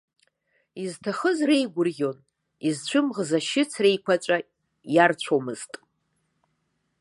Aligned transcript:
Изҭахыз 0.83 1.37
реигәырӷьон, 1.47 2.17
изцәымӷыз 2.67 3.31
ашьыцра 3.39 3.87
еиқәаҵәа 3.91 4.37
иарцәомызт. 4.95 5.71